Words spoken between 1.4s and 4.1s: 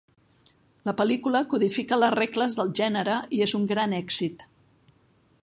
codifica les regles del gènere i és un gran